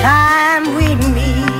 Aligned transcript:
time 0.00 0.74
we 0.74 0.94
meet. 1.14 1.53